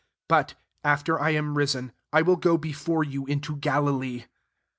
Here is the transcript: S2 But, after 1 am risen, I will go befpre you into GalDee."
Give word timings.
S2 0.01 0.23
But, 0.29 0.53
after 0.83 1.19
1 1.19 1.35
am 1.35 1.55
risen, 1.59 1.91
I 2.11 2.23
will 2.23 2.35
go 2.35 2.57
befpre 2.57 3.07
you 3.07 3.27
into 3.27 3.55
GalDee." 3.57 4.25